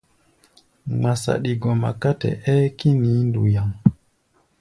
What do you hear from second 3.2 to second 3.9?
nduyaŋ.